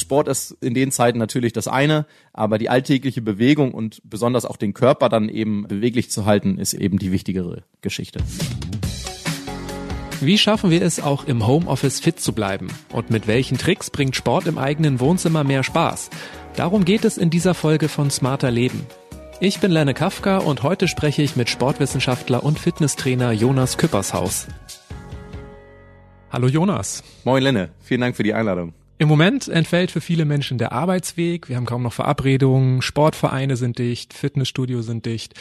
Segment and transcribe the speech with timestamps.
[0.00, 4.56] Sport ist in den Zeiten natürlich das eine, aber die alltägliche Bewegung und besonders auch
[4.56, 8.20] den Körper dann eben beweglich zu halten, ist eben die wichtigere Geschichte.
[10.20, 12.68] Wie schaffen wir es auch im Homeoffice fit zu bleiben?
[12.92, 16.10] Und mit welchen Tricks bringt Sport im eigenen Wohnzimmer mehr Spaß?
[16.56, 18.84] Darum geht es in dieser Folge von Smarter Leben.
[19.40, 24.48] Ich bin Lenne Kafka und heute spreche ich mit Sportwissenschaftler und Fitnesstrainer Jonas Küppershaus.
[26.30, 27.02] Hallo Jonas.
[27.24, 28.74] Moin Lenne, vielen Dank für die Einladung.
[29.00, 31.48] Im Moment entfällt für viele Menschen der Arbeitsweg.
[31.48, 35.32] Wir haben kaum noch Verabredungen, Sportvereine sind dicht, Fitnessstudios sind dicht.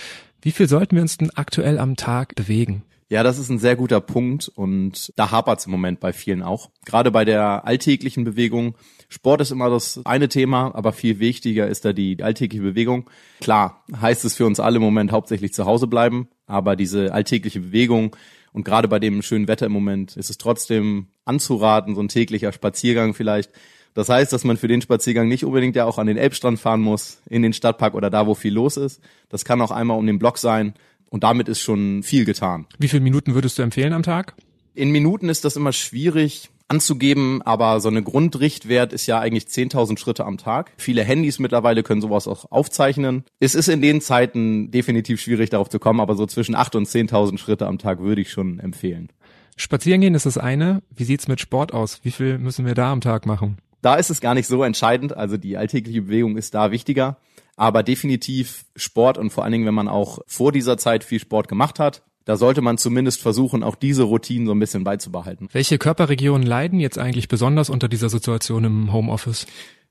[0.41, 2.83] Wie viel sollten wir uns denn aktuell am Tag bewegen?
[3.09, 6.41] Ja, das ist ein sehr guter Punkt und da hapert es im Moment bei vielen
[6.41, 6.69] auch.
[6.85, 8.75] Gerade bei der alltäglichen Bewegung.
[9.09, 13.09] Sport ist immer das eine Thema, aber viel wichtiger ist da die alltägliche Bewegung.
[13.41, 17.59] Klar, heißt es für uns alle im Moment hauptsächlich zu Hause bleiben, aber diese alltägliche
[17.59, 18.15] Bewegung
[18.51, 22.51] und gerade bei dem schönen Wetter im Moment ist es trotzdem anzuraten, so ein täglicher
[22.51, 23.51] Spaziergang vielleicht.
[23.93, 26.81] Das heißt, dass man für den Spaziergang nicht unbedingt ja auch an den Elbstrand fahren
[26.81, 29.01] muss, in den Stadtpark oder da, wo viel los ist.
[29.29, 30.73] Das kann auch einmal um den Block sein.
[31.09, 32.67] Und damit ist schon viel getan.
[32.77, 34.35] Wie viele Minuten würdest du empfehlen am Tag?
[34.75, 39.97] In Minuten ist das immer schwierig anzugeben, aber so eine Grundrichtwert ist ja eigentlich 10.000
[39.97, 40.71] Schritte am Tag.
[40.77, 43.25] Viele Handys mittlerweile können sowas auch aufzeichnen.
[43.39, 46.87] Es ist in den Zeiten definitiv schwierig darauf zu kommen, aber so zwischen 8.000 und
[46.87, 49.09] 10.000 Schritte am Tag würde ich schon empfehlen.
[49.57, 50.81] Spazieren gehen ist das eine.
[50.95, 51.99] Wie sieht's mit Sport aus?
[52.03, 53.57] Wie viel müssen wir da am Tag machen?
[53.81, 55.17] Da ist es gar nicht so entscheidend.
[55.17, 57.17] Also die alltägliche Bewegung ist da wichtiger
[57.59, 61.49] aber definitiv Sport und vor allen Dingen, wenn man auch vor dieser Zeit viel Sport
[61.49, 65.49] gemacht hat, da sollte man zumindest versuchen, auch diese Routinen so ein bisschen beizubehalten.
[65.51, 69.47] Welche Körperregionen leiden jetzt eigentlich besonders unter dieser Situation im Homeoffice?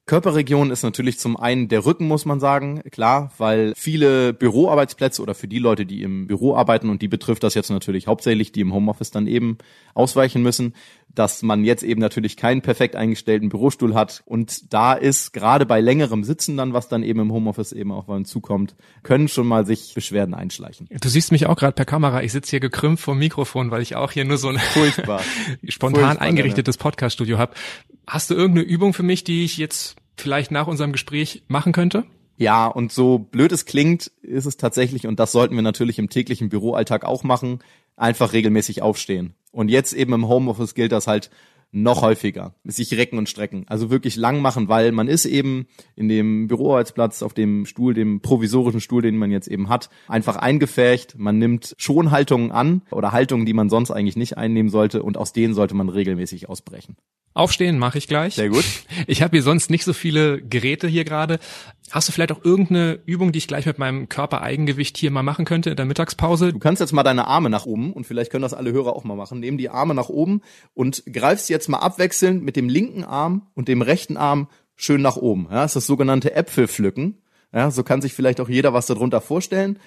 [0.08, 5.34] Körperregion ist natürlich zum einen der Rücken, muss man sagen, klar, weil viele Büroarbeitsplätze oder
[5.34, 8.62] für die Leute, die im Büro arbeiten, und die betrifft das jetzt natürlich hauptsächlich, die
[8.62, 9.58] im Homeoffice dann eben
[9.94, 10.74] ausweichen müssen,
[11.14, 14.22] dass man jetzt eben natürlich keinen perfekt eingestellten Bürostuhl hat.
[14.24, 18.06] Und da ist gerade bei längerem Sitzen dann, was dann eben im Homeoffice eben auch
[18.06, 20.88] mal zukommt, können schon mal sich Beschwerden einschleichen.
[20.90, 22.22] Du siehst mich auch gerade per Kamera.
[22.22, 24.58] Ich sitze hier gekrümmt vor Mikrofon, weil ich auch hier nur so ein
[25.68, 27.52] spontan Furchtbar, eingerichtetes Podcaststudio habe.
[28.06, 32.04] Hast du irgendeine Übung für mich, die ich jetzt vielleicht nach unserem Gespräch machen könnte?
[32.36, 36.08] Ja, und so blöd es klingt, ist es tatsächlich, und das sollten wir natürlich im
[36.08, 37.58] täglichen Büroalltag auch machen,
[37.96, 39.34] einfach regelmäßig aufstehen.
[39.50, 41.30] Und jetzt eben im Homeoffice gilt das halt
[41.70, 42.54] noch häufiger.
[42.64, 43.64] Sich recken und strecken.
[43.68, 48.20] Also wirklich lang machen, weil man ist eben in dem Büroarbeitsplatz auf dem Stuhl, dem
[48.20, 51.18] provisorischen Stuhl, den man jetzt eben hat, einfach eingefärcht.
[51.18, 55.16] Man nimmt schon Haltungen an oder Haltungen, die man sonst eigentlich nicht einnehmen sollte und
[55.16, 56.96] aus denen sollte man regelmäßig ausbrechen.
[57.34, 58.34] Aufstehen mache ich gleich.
[58.34, 58.64] Sehr gut.
[59.06, 61.38] Ich habe hier sonst nicht so viele Geräte hier gerade.
[61.90, 65.44] Hast du vielleicht auch irgendeine Übung, die ich gleich mit meinem Körpereigengewicht hier mal machen
[65.44, 66.52] könnte in der Mittagspause?
[66.52, 69.04] Du kannst jetzt mal deine Arme nach oben und vielleicht können das alle Hörer auch
[69.04, 69.40] mal machen.
[69.40, 70.42] Nehmen die Arme nach oben
[70.74, 75.16] und greifst jetzt mal abwechselnd mit dem linken Arm und dem rechten Arm schön nach
[75.16, 75.48] oben.
[75.50, 77.18] Ja, das ist das sogenannte Äpfelpflücken.
[77.52, 79.78] Ja, so kann sich vielleicht auch jeder was darunter vorstellen.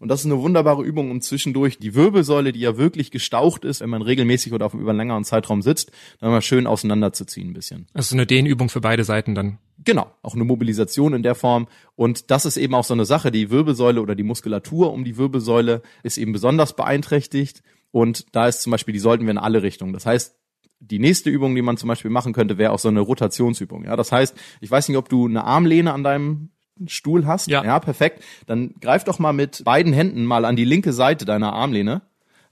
[0.00, 3.82] Und das ist eine wunderbare Übung, um zwischendurch die Wirbelsäule, die ja wirklich gestaucht ist,
[3.82, 7.52] wenn man regelmäßig oder auf über einen längeren Zeitraum sitzt, dann mal schön auseinanderzuziehen ein
[7.52, 7.86] bisschen.
[7.92, 9.58] Also eine Dehnübung für beide Seiten dann.
[9.84, 11.68] Genau, auch eine Mobilisation in der Form.
[11.96, 15.18] Und das ist eben auch so eine Sache, die Wirbelsäule oder die Muskulatur um die
[15.18, 17.62] Wirbelsäule ist eben besonders beeinträchtigt.
[17.90, 19.92] Und da ist zum Beispiel, die sollten wir in alle Richtungen.
[19.92, 20.34] Das heißt,
[20.80, 23.84] die nächste Übung, die man zum Beispiel machen könnte, wäre auch so eine Rotationsübung.
[23.84, 26.50] Ja, das heißt, ich weiß nicht, ob du eine Armlehne an deinem
[26.86, 27.62] Stuhl hast, ja.
[27.62, 31.52] ja, perfekt, dann greif doch mal mit beiden Händen mal an die linke Seite deiner
[31.52, 32.02] Armlehne,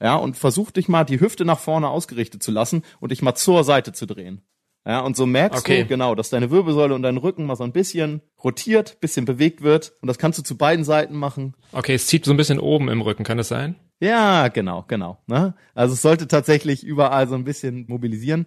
[0.00, 3.34] ja, und versuch dich mal die Hüfte nach vorne ausgerichtet zu lassen und dich mal
[3.34, 4.42] zur Seite zu drehen.
[4.86, 5.82] Ja, und so merkst okay.
[5.82, 9.62] du genau, dass deine Wirbelsäule und dein Rücken mal so ein bisschen rotiert, bisschen bewegt
[9.62, 11.54] wird und das kannst du zu beiden Seiten machen.
[11.72, 13.74] Okay, es zieht so ein bisschen oben im Rücken, kann das sein?
[14.00, 15.18] Ja, genau, genau.
[15.26, 15.54] Ne?
[15.74, 18.46] Also es sollte tatsächlich überall so ein bisschen mobilisieren.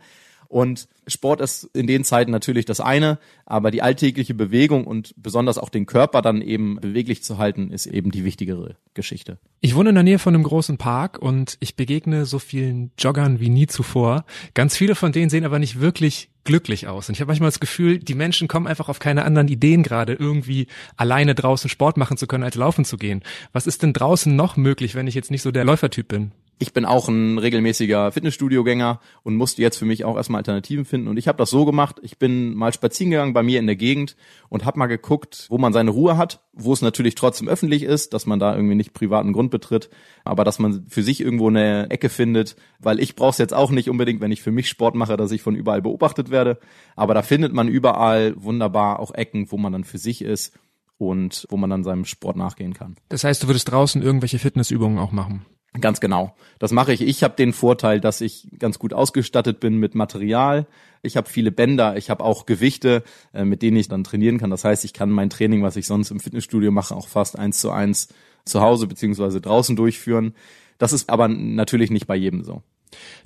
[0.52, 5.58] Und Sport ist in den Zeiten natürlich das eine, aber die alltägliche Bewegung und besonders
[5.58, 9.38] auch den Körper dann eben beweglich zu halten, ist eben die wichtigere Geschichte.
[9.62, 13.40] Ich wohne in der Nähe von einem großen Park und ich begegne so vielen Joggern
[13.40, 14.26] wie nie zuvor.
[14.54, 17.08] Ganz viele von denen sehen aber nicht wirklich glücklich aus.
[17.08, 20.14] Und ich habe manchmal das Gefühl, die Menschen kommen einfach auf keine anderen Ideen gerade,
[20.14, 20.68] irgendwie
[20.98, 23.24] alleine draußen Sport machen zu können, als laufen zu gehen.
[23.54, 26.34] Was ist denn draußen noch möglich, wenn ich jetzt nicht so der Läufertyp bin?
[26.62, 31.08] Ich bin auch ein regelmäßiger Fitnessstudio-Gänger und musste jetzt für mich auch erstmal Alternativen finden.
[31.08, 33.76] Und ich habe das so gemacht, ich bin mal spazieren gegangen bei mir in der
[33.76, 34.16] Gegend
[34.48, 38.14] und habe mal geguckt, wo man seine Ruhe hat, wo es natürlich trotzdem öffentlich ist,
[38.14, 39.90] dass man da irgendwie nicht privaten Grund betritt,
[40.24, 43.72] aber dass man für sich irgendwo eine Ecke findet, weil ich brauche es jetzt auch
[43.72, 46.60] nicht unbedingt, wenn ich für mich Sport mache, dass ich von überall beobachtet werde.
[46.96, 50.54] Aber da findet man überall wunderbar auch Ecken, wo man dann für sich ist
[51.00, 52.98] und wo man dann seinem Sport nachgehen kann.
[53.10, 55.44] Das heißt, du würdest draußen irgendwelche Fitnessübungen auch machen?
[55.80, 56.36] Ganz genau.
[56.60, 57.02] Das mache ich.
[57.02, 60.68] Ich habe den Vorteil, dass ich ganz gut ausgestattet bin mit Material.
[61.02, 63.04] Ich habe viele Bänder, ich habe auch Gewichte,
[63.34, 64.50] äh, mit denen ich dann trainieren kann.
[64.50, 67.62] Das heißt, ich kann mein Training, was ich sonst im Fitnessstudio mache, auch fast eins
[67.62, 68.10] zu eins
[68.44, 70.36] zu Hause beziehungsweise draußen durchführen.
[70.78, 72.64] Das ist aber natürlich nicht bei jedem so.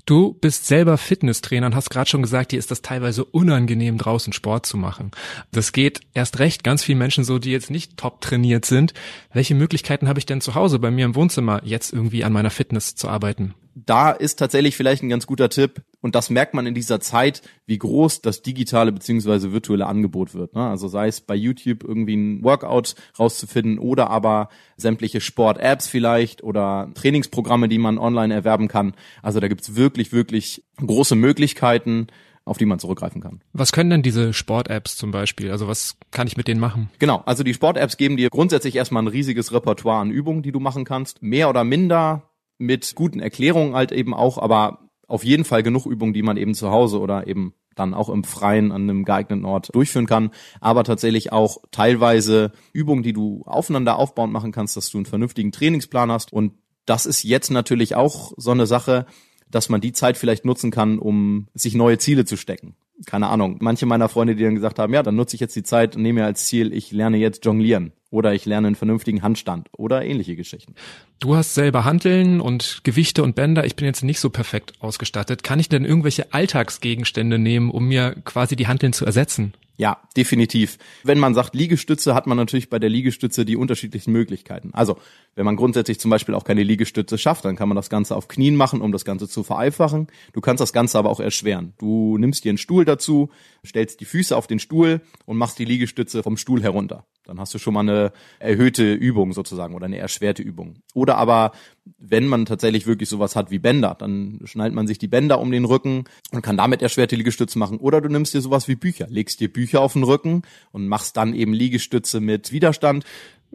[0.06, 4.34] Du bist selber Fitnesstrainer und hast gerade schon gesagt, dir ist das teilweise unangenehm, draußen
[4.34, 5.12] Sport zu machen.
[5.52, 8.94] Das geht erst recht ganz vielen Menschen so, die jetzt nicht top trainiert sind.
[9.34, 12.52] Welche Möglichkeiten habe ich denn zu Hause bei mir im Wohnzimmer, jetzt irgendwie an meiner
[12.52, 13.56] Fitness zu arbeiten?
[13.76, 15.82] da ist tatsächlich vielleicht ein ganz guter Tipp.
[16.06, 20.54] Und das merkt man in dieser Zeit, wie groß das digitale beziehungsweise virtuelle Angebot wird.
[20.54, 20.62] Ne?
[20.62, 26.92] Also sei es bei YouTube irgendwie ein Workout rauszufinden oder aber sämtliche Sport-Apps vielleicht oder
[26.94, 28.94] Trainingsprogramme, die man online erwerben kann.
[29.24, 32.06] Also da gibt's wirklich, wirklich große Möglichkeiten
[32.48, 33.42] auf die man zurückgreifen kann.
[33.54, 35.50] Was können denn diese Sport-Apps zum Beispiel?
[35.50, 36.92] Also was kann ich mit denen machen?
[37.00, 40.60] Genau, also die Sport-Apps geben dir grundsätzlich erstmal ein riesiges Repertoire an Übungen, die du
[40.60, 41.24] machen kannst.
[41.24, 42.30] Mehr oder minder
[42.60, 46.54] mit guten Erklärungen halt eben auch, aber auf jeden Fall genug Übungen, die man eben
[46.54, 50.32] zu Hause oder eben dann auch im Freien an einem geeigneten Ort durchführen kann,
[50.62, 55.52] aber tatsächlich auch teilweise Übungen, die du aufeinander aufbauend machen kannst, dass du einen vernünftigen
[55.52, 56.54] Trainingsplan hast und
[56.86, 59.06] das ist jetzt natürlich auch so eine Sache,
[59.50, 62.76] dass man die Zeit vielleicht nutzen kann, um sich neue Ziele zu stecken.
[63.06, 63.58] Keine Ahnung.
[63.60, 66.02] Manche meiner Freunde, die dann gesagt haben, ja, dann nutze ich jetzt die Zeit und
[66.02, 70.06] nehme mir als Ziel, ich lerne jetzt jonglieren oder ich lerne einen vernünftigen Handstand oder
[70.06, 70.74] ähnliche Geschichten.
[71.20, 73.66] Du hast selber Hanteln und Gewichte und Bänder.
[73.66, 75.44] Ich bin jetzt nicht so perfekt ausgestattet.
[75.44, 79.54] Kann ich denn irgendwelche Alltagsgegenstände nehmen, um mir quasi die Hanteln zu ersetzen?
[79.78, 80.78] Ja, definitiv.
[81.04, 84.70] Wenn man sagt Liegestütze, hat man natürlich bei der Liegestütze die unterschiedlichen Möglichkeiten.
[84.74, 84.98] Also,
[85.36, 88.30] wenn man grundsätzlich zum Beispiel auch keine Liegestütze schafft, dann kann man das Ganze auf
[88.30, 90.08] Knien machen, um das Ganze zu vereinfachen.
[90.32, 91.74] Du kannst das Ganze aber auch erschweren.
[91.78, 93.30] Du nimmst dir einen Stuhl dazu,
[93.66, 97.06] stellst die Füße auf den Stuhl und machst die Liegestütze vom Stuhl herunter.
[97.26, 100.78] Dann hast du schon mal eine erhöhte Übung sozusagen oder eine erschwerte Übung.
[100.94, 101.52] Oder aber,
[101.98, 105.52] wenn man tatsächlich wirklich sowas hat wie Bänder, dann schnallt man sich die Bänder um
[105.52, 107.78] den Rücken und kann damit erschwerte Liegestütze machen.
[107.78, 110.42] Oder du nimmst dir sowas wie Bücher, legst dir Bücher auf den Rücken
[110.72, 113.06] und machst dann eben Liegestütze mit Widerstand.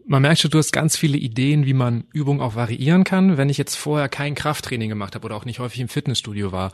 [0.06, 3.37] Man merkt schon, du hast ganz viele Ideen, wie man Übungen auch variieren kann.
[3.37, 6.73] Wenn ich jetzt vorher kein Krafttraining gemacht habe oder auch nicht häufig im Fitnessstudio war,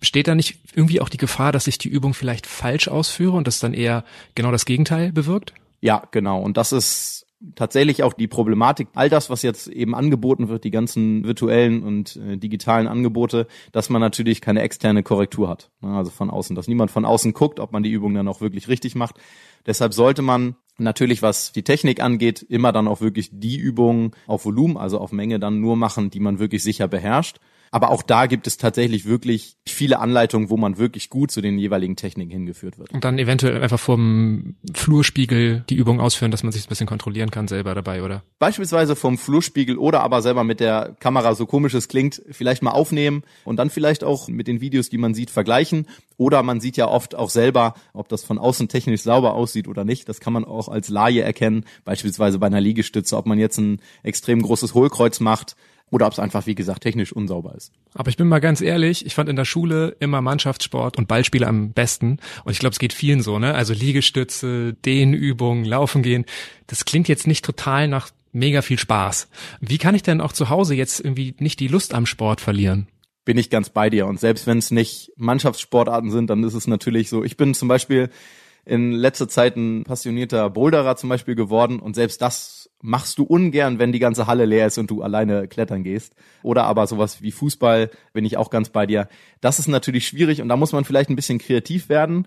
[0.00, 3.46] besteht da nicht irgendwie auch die Gefahr, dass ich die Übung vielleicht falsch ausführe und
[3.46, 4.04] das dann eher
[4.34, 5.52] genau das Gegenteil bewirkt?
[5.80, 6.40] Ja, genau.
[6.40, 10.70] Und das ist tatsächlich auch die Problematik, all das, was jetzt eben angeboten wird, die
[10.70, 15.70] ganzen virtuellen und äh, digitalen Angebote, dass man natürlich keine externe Korrektur hat.
[15.80, 18.40] Ne, also von außen, dass niemand von außen guckt, ob man die Übung dann auch
[18.40, 19.16] wirklich richtig macht.
[19.66, 24.44] Deshalb sollte man natürlich, was die Technik angeht, immer dann auch wirklich die Übungen auf
[24.44, 27.38] Volumen, also auf Menge dann nur machen, die man wirklich sicher beherrscht.
[27.74, 31.58] Aber auch da gibt es tatsächlich wirklich viele Anleitungen, wo man wirklich gut zu den
[31.58, 32.92] jeweiligen Techniken hingeführt wird.
[32.92, 37.30] Und dann eventuell einfach vom Flurspiegel die Übung ausführen, dass man sich ein bisschen kontrollieren
[37.30, 38.24] kann selber dabei, oder?
[38.38, 42.72] Beispielsweise vom Flurspiegel oder aber selber mit der Kamera, so komisch es klingt, vielleicht mal
[42.72, 45.88] aufnehmen und dann vielleicht auch mit den Videos, die man sieht, vergleichen.
[46.18, 49.86] Oder man sieht ja oft auch selber, ob das von außen technisch sauber aussieht oder
[49.86, 50.10] nicht.
[50.10, 53.80] Das kann man auch als Laie erkennen, beispielsweise bei einer Liegestütze, ob man jetzt ein
[54.02, 55.56] extrem großes Hohlkreuz macht
[55.92, 57.70] oder ob es einfach, wie gesagt, technisch unsauber ist.
[57.94, 61.46] Aber ich bin mal ganz ehrlich, ich fand in der Schule immer Mannschaftssport und Ballspiele
[61.46, 62.18] am besten.
[62.44, 63.54] Und ich glaube, es geht vielen so, ne?
[63.54, 66.24] Also Liegestütze, Dehnübungen, Laufen gehen.
[66.66, 69.28] Das klingt jetzt nicht total nach mega viel Spaß.
[69.60, 72.88] Wie kann ich denn auch zu Hause jetzt irgendwie nicht die Lust am Sport verlieren?
[73.26, 74.06] Bin ich ganz bei dir.
[74.06, 77.22] Und selbst wenn es nicht Mannschaftssportarten sind, dann ist es natürlich so.
[77.22, 78.08] Ich bin zum Beispiel
[78.64, 83.78] in letzter Zeit ein passionierter Boulderer zum Beispiel geworden und selbst das machst du ungern,
[83.78, 86.14] wenn die ganze Halle leer ist und du alleine klettern gehst.
[86.42, 89.08] Oder aber sowas wie Fußball, bin ich auch ganz bei dir.
[89.40, 92.26] Das ist natürlich schwierig und da muss man vielleicht ein bisschen kreativ werden.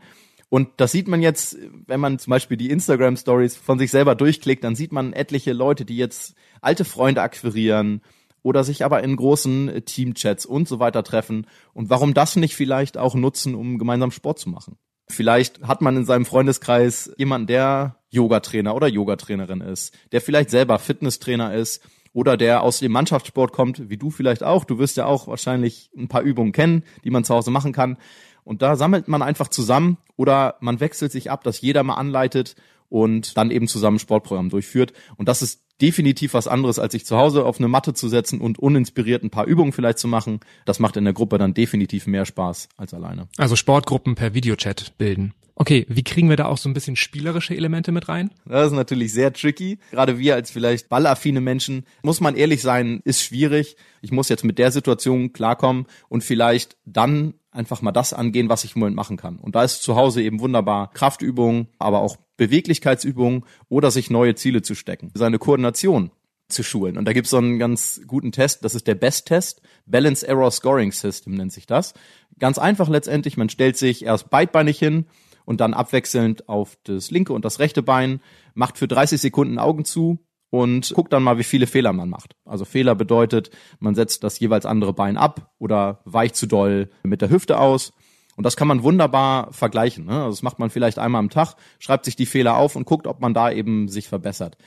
[0.50, 4.16] Und das sieht man jetzt, wenn man zum Beispiel die Instagram Stories von sich selber
[4.16, 8.02] durchklickt, dann sieht man etliche Leute, die jetzt alte Freunde akquirieren
[8.44, 11.48] oder sich aber in großen Teamchats und so weiter treffen.
[11.74, 14.78] Und warum das nicht vielleicht auch nutzen, um gemeinsam Sport zu machen?
[15.08, 20.80] Vielleicht hat man in seinem Freundeskreis jemanden, der Yogatrainer oder Yogatrainerin ist, der vielleicht selber
[20.80, 24.64] Fitnesstrainer ist oder der aus dem Mannschaftssport kommt, wie du vielleicht auch.
[24.64, 27.98] Du wirst ja auch wahrscheinlich ein paar Übungen kennen, die man zu Hause machen kann.
[28.44, 32.56] Und da sammelt man einfach zusammen oder man wechselt sich ab, dass jeder mal anleitet
[32.90, 34.94] und dann eben zusammen Sportprogramm durchführt.
[35.18, 38.40] Und das ist definitiv was anderes, als sich zu Hause auf eine Matte zu setzen
[38.40, 40.40] und uninspiriert ein paar Übungen vielleicht zu machen.
[40.66, 43.28] Das macht in der Gruppe dann definitiv mehr Spaß als alleine.
[43.38, 45.34] Also Sportgruppen per Videochat bilden.
[45.58, 48.30] Okay, wie kriegen wir da auch so ein bisschen spielerische Elemente mit rein?
[48.46, 49.80] Das ist natürlich sehr tricky.
[49.92, 53.78] Gerade wir als vielleicht ballaffine Menschen, muss man ehrlich sein, ist schwierig.
[54.02, 58.66] Ich muss jetzt mit der Situation klarkommen und vielleicht dann einfach mal das angehen, was
[58.66, 59.38] ich im Moment machen kann.
[59.38, 64.62] Und da ist zu Hause eben wunderbar Kraftübungen, aber auch Beweglichkeitsübungen oder sich neue Ziele
[64.62, 65.12] zu stecken.
[65.14, 66.12] Seine Koordination
[66.48, 66.98] zu schulen.
[66.98, 70.92] Und da gibt's so einen ganz guten Test, das ist der Best-Test, Balance Error Scoring
[70.92, 71.94] System nennt sich das.
[72.38, 75.06] Ganz einfach letztendlich, man stellt sich erst beidbeinig hin
[75.46, 78.22] und dann abwechselnd auf das linke und das rechte Bein,
[78.54, 82.36] macht für 30 Sekunden Augen zu und guckt dann mal, wie viele Fehler man macht.
[82.46, 83.50] Also Fehler bedeutet,
[83.80, 87.94] man setzt das jeweils andere Bein ab oder weicht zu doll mit der Hüfte aus.
[88.36, 90.06] Und das kann man wunderbar vergleichen.
[90.06, 90.14] Ne?
[90.14, 93.08] Also das macht man vielleicht einmal am Tag, schreibt sich die Fehler auf und guckt,
[93.08, 94.58] ob man da eben sich verbessert.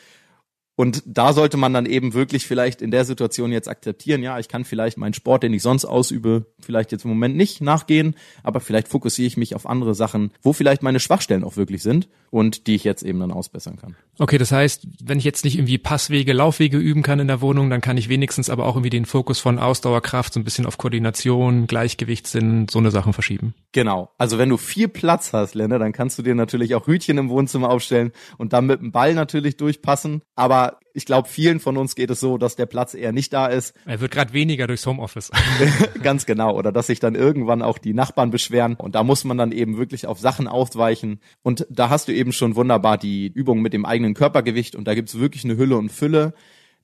[0.79, 4.47] Und da sollte man dann eben wirklich vielleicht in der Situation jetzt akzeptieren, ja, ich
[4.47, 8.61] kann vielleicht meinen Sport, den ich sonst ausübe, vielleicht jetzt im Moment nicht nachgehen, aber
[8.61, 12.69] vielleicht fokussiere ich mich auf andere Sachen, wo vielleicht meine Schwachstellen auch wirklich sind und
[12.69, 13.97] die ich jetzt eben dann ausbessern kann.
[14.21, 17.71] Okay, das heißt, wenn ich jetzt nicht irgendwie Passwege, Laufwege üben kann in der Wohnung,
[17.71, 20.79] dann kann ich wenigstens aber auch irgendwie den Fokus von Ausdauerkraft so ein bisschen auf
[20.79, 23.55] Koordination, Gleichgewichtssinn, so eine Sachen verschieben.
[23.73, 24.11] Genau.
[24.17, 27.31] Also wenn du viel Platz hast, Lenne, dann kannst du dir natürlich auch Hütchen im
[27.31, 31.95] Wohnzimmer aufstellen und dann mit dem Ball natürlich durchpassen, aber ich glaube, vielen von uns
[31.95, 33.75] geht es so, dass der Platz eher nicht da ist.
[33.87, 35.31] Er wird gerade weniger durchs Homeoffice.
[36.03, 36.57] Ganz genau.
[36.57, 38.75] Oder dass sich dann irgendwann auch die Nachbarn beschweren.
[38.75, 41.21] Und da muss man dann eben wirklich auf Sachen ausweichen.
[41.43, 44.75] Und da hast du eben schon wunderbar die Übung mit dem eigenen Körpergewicht.
[44.75, 46.35] Und da gibt's wirklich eine Hülle und Fülle.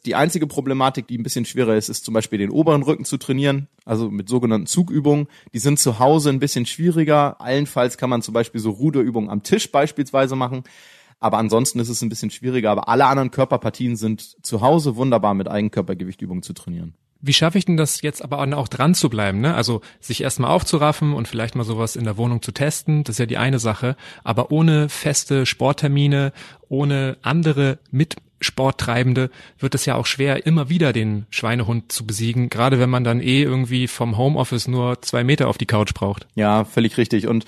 [0.07, 3.17] Die einzige Problematik, die ein bisschen schwerer ist, ist zum Beispiel den oberen Rücken zu
[3.17, 5.29] trainieren, also mit sogenannten Zugübungen.
[5.55, 7.41] Die sind zu Hause ein bisschen schwieriger.
[7.41, 10.64] Allenfalls kann man zum Beispiel so Ruderübungen am Tisch beispielsweise machen.
[11.25, 12.71] Aber ansonsten ist es ein bisschen schwieriger.
[12.71, 16.93] Aber alle anderen Körperpartien sind zu Hause wunderbar mit Eigenkörpergewichtübungen zu trainieren.
[17.23, 19.40] Wie schaffe ich denn das jetzt aber auch dran zu bleiben?
[19.40, 19.54] Ne?
[19.54, 23.21] Also sich erstmal aufzuraffen und vielleicht mal sowas in der Wohnung zu testen, das ist
[23.21, 23.97] ja die eine Sache.
[24.23, 26.35] Aber ohne feste Sporttermine,
[26.69, 32.50] ohne andere mit Sporttreibende wird es ja auch schwer, immer wieder den Schweinehund zu besiegen,
[32.50, 36.26] gerade wenn man dann eh irgendwie vom Homeoffice nur zwei Meter auf die Couch braucht.
[36.35, 37.26] Ja, völlig richtig.
[37.28, 37.47] Und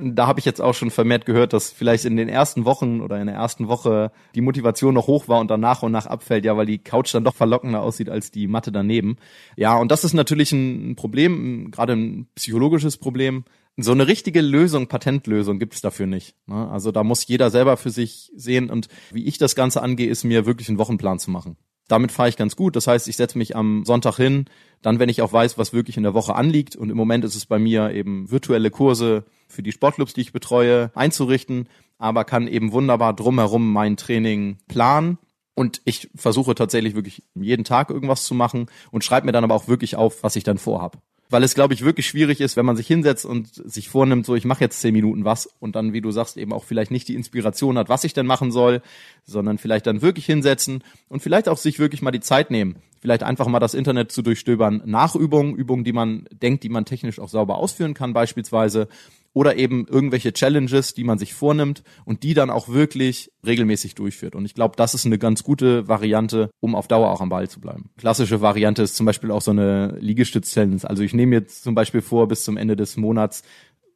[0.00, 3.20] da habe ich jetzt auch schon vermehrt gehört, dass vielleicht in den ersten Wochen oder
[3.20, 6.44] in der ersten Woche die Motivation noch hoch war und dann nach und nach abfällt,
[6.44, 9.16] ja, weil die Couch dann doch verlockender aussieht als die Matte daneben.
[9.56, 13.44] Ja, und das ist natürlich ein Problem, gerade ein psychologisches Problem.
[13.76, 16.34] So eine richtige Lösung, Patentlösung gibt es dafür nicht.
[16.46, 16.68] Ne?
[16.68, 20.24] Also da muss jeder selber für sich sehen und wie ich das Ganze angehe, ist
[20.24, 21.56] mir wirklich einen Wochenplan zu machen.
[21.88, 22.76] Damit fahre ich ganz gut.
[22.76, 24.44] Das heißt, ich setze mich am Sonntag hin,
[24.82, 26.76] dann, wenn ich auch weiß, was wirklich in der Woche anliegt.
[26.76, 30.32] Und im Moment ist es bei mir eben virtuelle Kurse für die Sportclubs, die ich
[30.32, 31.68] betreue, einzurichten,
[31.98, 35.18] aber kann eben wunderbar drumherum mein Training planen.
[35.54, 39.54] Und ich versuche tatsächlich wirklich jeden Tag irgendwas zu machen und schreibe mir dann aber
[39.54, 42.66] auch wirklich auf, was ich dann vorhab weil es, glaube ich, wirklich schwierig ist, wenn
[42.66, 45.92] man sich hinsetzt und sich vornimmt, so ich mache jetzt zehn Minuten was und dann,
[45.92, 48.82] wie du sagst, eben auch vielleicht nicht die Inspiration hat, was ich denn machen soll,
[49.24, 53.22] sondern vielleicht dann wirklich hinsetzen und vielleicht auch sich wirklich mal die Zeit nehmen, vielleicht
[53.22, 57.28] einfach mal das Internet zu durchstöbern, Nachübungen, Übungen, die man denkt, die man technisch auch
[57.28, 58.88] sauber ausführen kann beispielsweise
[59.32, 64.34] oder eben irgendwelche Challenges, die man sich vornimmt und die dann auch wirklich regelmäßig durchführt.
[64.34, 67.48] Und ich glaube, das ist eine ganz gute Variante, um auf Dauer auch am Ball
[67.48, 67.90] zu bleiben.
[67.96, 70.80] Klassische Variante ist zum Beispiel auch so eine Liegestütz-Challenge.
[70.84, 73.42] Also ich nehme jetzt zum Beispiel vor, bis zum Ende des Monats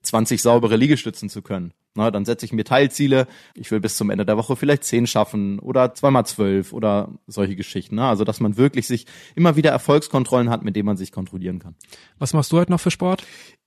[0.03, 1.73] 20 saubere Liegestützen zu können.
[1.95, 3.27] Na, dann setze ich mir Teilziele.
[3.55, 7.55] Ich will bis zum Ende der Woche vielleicht 10 schaffen oder zweimal zwölf oder solche
[7.55, 7.97] Geschichten.
[7.97, 11.59] Na, also, dass man wirklich sich immer wieder Erfolgskontrollen hat, mit denen man sich kontrollieren
[11.59, 11.75] kann.
[12.19, 13.25] Was machst du heute noch für Sport?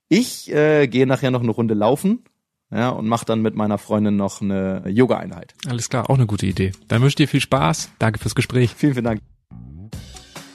[0.07, 2.23] Ich äh, gehe nachher noch eine Runde laufen
[2.71, 5.53] ja, und mache dann mit meiner Freundin noch eine Yoga-Einheit.
[5.67, 6.71] Alles klar, auch eine gute Idee.
[6.87, 7.91] Dann wünsche ich dir viel Spaß.
[7.99, 8.73] Danke fürs Gespräch.
[8.75, 9.21] Vielen, vielen Dank.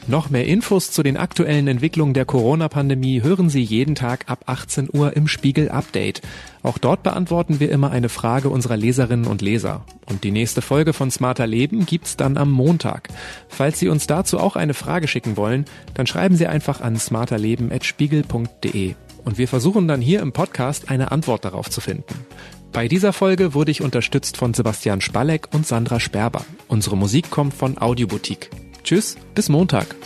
[0.06, 4.88] Noch mehr Infos zu den aktuellen Entwicklungen der Corona-Pandemie hören Sie jeden Tag ab 18
[4.92, 6.22] Uhr im Spiegel Update.
[6.62, 9.84] Auch dort beantworten wir immer eine Frage unserer Leserinnen und Leser.
[10.06, 13.08] Und die nächste Folge von Smarter Leben gibt's dann am Montag.
[13.48, 18.94] Falls Sie uns dazu auch eine Frage schicken wollen, dann schreiben Sie einfach an smarterleben.spiegel.de
[19.24, 22.26] und wir versuchen dann hier im Podcast eine Antwort darauf zu finden.
[22.72, 26.44] Bei dieser Folge wurde ich unterstützt von Sebastian Spalleck und Sandra Sperber.
[26.68, 28.50] Unsere Musik kommt von Audioboutique.
[28.84, 29.96] Tschüss, bis Montag.